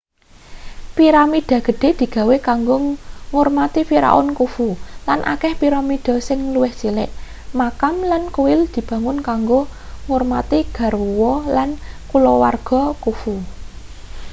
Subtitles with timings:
[0.95, 2.75] piramida gedhe digawe kanggo
[3.31, 4.67] ngurmati firaun khufu
[5.07, 7.11] lan akeh piramida sing luwih cilik
[7.59, 9.59] makam lan kuil dibangun kanggo
[10.07, 11.69] ngurmati garwa lan
[12.09, 13.33] kaluwargane khufu